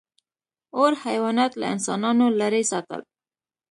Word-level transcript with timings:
•اور 0.77 0.91
حیوانات 1.03 1.51
له 1.59 1.65
انسانانو 1.73 2.25
لرې 2.39 2.61
ساتل. 2.71 3.01